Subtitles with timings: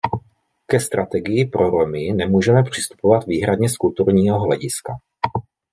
[0.65, 4.93] Ke strategii pro Romy nemůžeme přistupovat výhradně z kulturního hlediska.